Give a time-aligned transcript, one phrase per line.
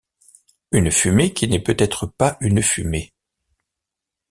[0.71, 3.13] une fumée qui n’est peut-être pas une fumée...